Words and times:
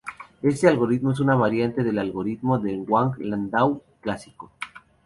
Este 0.41 0.67
algoritmo 0.67 1.11
es 1.11 1.19
una 1.19 1.35
variante 1.35 1.83
del 1.83 1.99
algoritmo 1.99 2.57
de 2.57 2.75
Wang-Landau 2.75 3.83
clásico. 4.01 4.51